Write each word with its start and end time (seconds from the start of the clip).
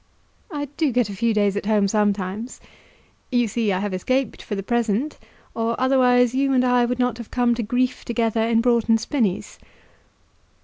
"I 0.51 0.65
do 0.77 0.91
get 0.91 1.09
a 1.11 1.15
few 1.15 1.31
days 1.31 1.55
at 1.55 1.67
home 1.67 1.87
sometimes. 1.87 2.59
You 3.31 3.47
see 3.47 3.71
I 3.71 3.77
have 3.77 3.93
escaped 3.93 4.41
for 4.41 4.55
the 4.55 4.63
present, 4.63 5.19
or 5.53 5.79
otherwise 5.79 6.33
you 6.33 6.53
and 6.53 6.65
I 6.65 6.85
would 6.85 6.97
not 6.97 7.19
have 7.19 7.29
come 7.29 7.53
to 7.53 7.61
grief 7.61 8.03
together 8.03 8.41
in 8.41 8.61
Broughton 8.61 8.97
Spinnies." 8.97 9.59